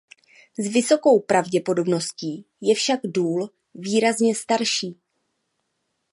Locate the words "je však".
2.61-2.99